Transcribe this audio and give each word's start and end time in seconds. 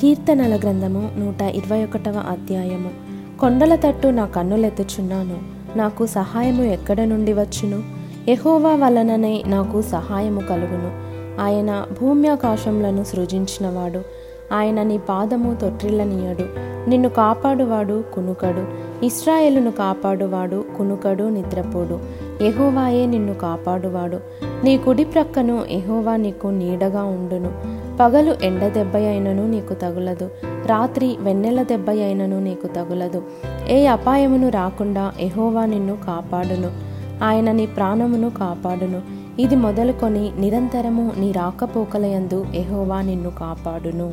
కీర్తనల 0.00 0.56
గ్రంథము 0.56 1.10
నూట 1.18 1.42
ఇరవై 1.42 1.84
ఒకటవ 1.84 2.24
అధ్యాయము. 2.30 2.90
కొండల 3.40 3.74
తట్టు 3.74 4.08
నా 4.08 4.26
కన్నులెత్తుచున్నాను 4.26 5.38
నాకు 5.78 6.06
సహాయము 6.06 6.62
ఎక్కడ 6.62 7.00
నుండి 7.00 7.32
వచ్చును? 7.32 7.82
ఎహోవా 8.30 8.74
వలననే 8.74 9.42
నాకు 9.46 9.82
సహాయము 9.82 10.40
కలుగును. 10.40 10.90
ఆయన 11.40 11.86
భూమ్యాకాశములను 12.00 13.04
సృజించినవాడు 13.04 14.00
ఆయన 14.54 14.82
నీ 14.82 14.98
పాదము 14.98 15.54
తొట్టిల్లనీయడు 15.54 16.44
నిన్ను 16.90 17.08
కాపాడువాడు 17.08 18.04
కునుకడు. 18.14 18.93
ఇస్రాయేలును 19.04 19.70
కాపాడువాడు 19.70 20.64
కునుకడు 20.78 21.24
నిద్రపోడు. 21.24 21.98
ఎహోవాయే 22.44 23.06
నిన్ను 23.06 23.34
కాపాడువాడు. 23.34 24.18
నీ 24.64 24.78
కుడి 24.78 25.04
ప్రక్కను 25.04 25.64
ఎహోవా 25.70 26.16
నీకు 26.16 26.48
నీడగా 26.48 27.04
ఉండును. 27.04 27.50
పగలు 28.00 28.36
ఎండ 28.42 28.68
దెబ్బ 28.68 28.96
అయినను 28.96 29.48
నీకు 29.48 29.74
తగులదు. 29.74 30.30
రాత్రి 30.66 31.16
వెన్నెల 31.20 31.62
దెబ్బ 31.62 31.90
అయినను 31.90 32.40
నీకు 32.40 32.66
తగులదు. 32.66 33.22
ఏ 33.68 33.86
అపాయమును 33.86 34.48
రాకుండా 34.48 35.12
ఎహోవా 35.20 35.64
నిన్ను 35.64 35.96
కాపాడును. 36.06 36.70
ఆయన 37.24 37.52
నీ 37.52 37.66
ప్రాణమును 37.66 38.30
కాపాడును. 38.30 39.02
ఇది 39.40 39.56
మొదలుకొని 39.56 40.32
నిరంతరము 40.38 41.12
నీ 41.18 41.32
రాకపోకలయందు 41.32 42.46
ఎహోవా 42.54 43.02
నిన్ను 43.02 43.30
కాపాడును. 43.30 44.12